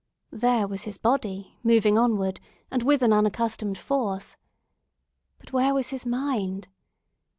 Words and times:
There 0.31 0.67
was 0.67 0.85
his 0.85 0.97
body, 0.97 1.59
moving 1.61 1.95
onward, 1.95 2.39
and 2.71 2.81
with 2.81 3.03
an 3.03 3.13
unaccustomed 3.13 3.77
force. 3.77 4.35
But 5.37 5.53
where 5.53 5.75
was 5.75 5.89
his 5.91 6.07
mind? 6.07 6.67